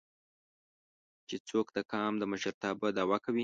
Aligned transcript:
چې 1.27 1.35
څوک 1.49 1.67
د 1.77 1.79
قام 1.91 2.13
د 2.17 2.23
مشرتابه 2.31 2.87
دعوه 2.97 3.17
کوي 3.25 3.39